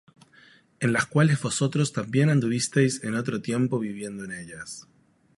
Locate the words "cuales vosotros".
1.05-1.93